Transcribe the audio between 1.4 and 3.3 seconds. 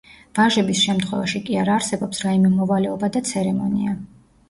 კი არ არსებობს რაიმე მოვალეობა და